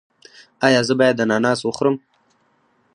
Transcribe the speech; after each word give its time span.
ایا 0.65 0.81
زه 0.87 0.93
باید 0.99 1.21
اناناس 1.23 1.59
وخورم؟ 1.63 1.95